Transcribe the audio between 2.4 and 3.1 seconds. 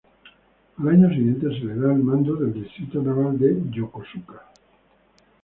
Distrito